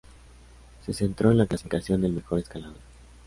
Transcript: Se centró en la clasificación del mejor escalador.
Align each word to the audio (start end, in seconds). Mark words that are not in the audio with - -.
Se 0.83 0.93
centró 0.95 1.29
en 1.29 1.37
la 1.37 1.45
clasificación 1.45 2.01
del 2.01 2.13
mejor 2.13 2.39
escalador. 2.39 2.73